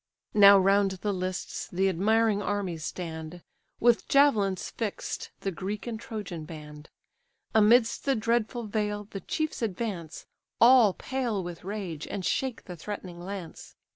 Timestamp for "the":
1.03-1.13, 1.71-1.87, 5.41-5.51, 8.05-8.15, 9.11-9.21, 12.63-12.75